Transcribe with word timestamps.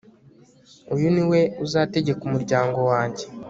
uyu 0.95 1.07
ni 1.15 1.23
we 1.29 1.39
uzategeka 1.65 2.21
umuryango 2.25 2.79
wanjye 2.89 3.23